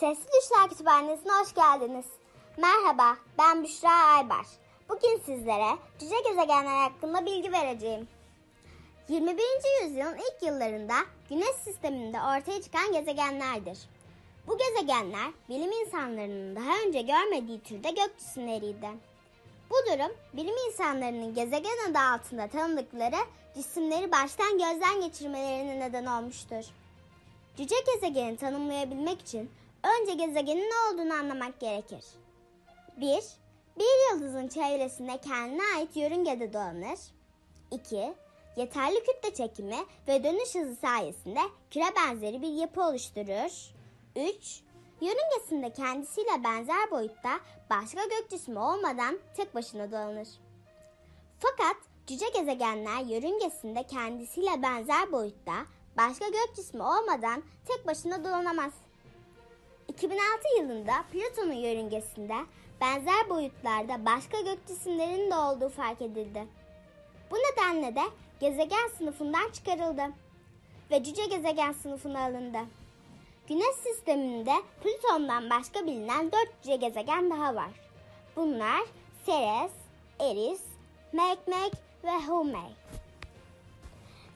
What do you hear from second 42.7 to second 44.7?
oluşturur. 3.